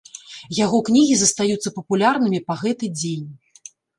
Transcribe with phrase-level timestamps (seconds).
[0.59, 3.29] Яго кнігі застаюцца папулярнымі па гэты дзень.